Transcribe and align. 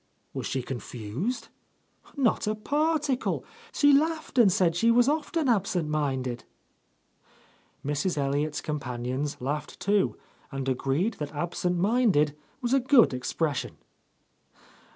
""Was 0.33 0.47
she 0.47 0.63
confused?" 0.63 1.49
"Not 2.17 2.47
a 2.47 2.55
particle! 2.55 3.45
She 3.71 3.93
laughed 3.93 4.39
and 4.39 4.51
said 4.51 4.75
she 4.75 4.89
was 4.89 5.07
often 5.07 5.47
absent 5.47 5.89
minded." 5.89 6.43
Mrs. 7.85 8.17
Elliott's 8.17 8.61
companions 8.61 9.39
laughed, 9.41 9.79
too, 9.79 10.17
and 10.51 10.67
agreed 10.67 11.17
that 11.19 11.35
absent 11.35 11.77
minded 11.77 12.35
was 12.61 12.73
a 12.73 12.79
good 12.79 13.13
expres 13.13 13.57
sion. 13.57 13.77